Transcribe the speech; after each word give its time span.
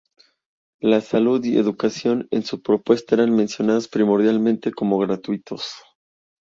La 0.81 0.99
salud 0.99 1.45
y 1.45 1.59
educación 1.59 2.27
en 2.31 2.41
su 2.43 2.63
propuesta 2.63 3.13
eran 3.13 3.35
mencionados 3.35 3.87
primordialmente 3.87 4.71
como 4.71 4.97
gratuitos. 4.97 5.73